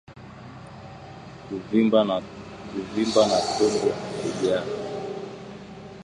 Kuvimba 2.93 3.29
na 3.29 3.37
tumbo 3.57 3.89
kujaa 4.17 4.63